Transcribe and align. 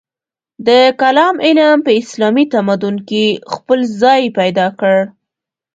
د 0.67 0.69
کلام 1.01 1.35
علم 1.45 1.77
په 1.85 1.91
اسلامي 2.01 2.45
تمدن 2.55 2.95
کې 3.09 3.25
خپل 3.53 3.79
ځای 4.01 4.21
پیدا 4.39 4.67
کړ. 4.79 4.97